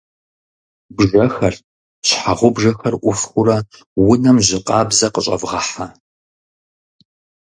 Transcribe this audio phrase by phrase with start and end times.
[0.95, 1.55] Бжэхэр,
[2.07, 3.57] щхьэгъубжэхэр ӏуфхыурэ
[4.09, 5.85] унэм жьы къабзэ къыщӀэвгъэхьэ.